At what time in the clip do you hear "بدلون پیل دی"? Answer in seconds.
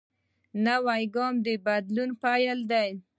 1.65-2.89